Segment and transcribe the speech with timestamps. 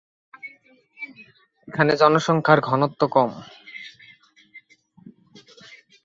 [1.67, 3.31] এখানে জনসংখ্যার ঘনত্ব কম।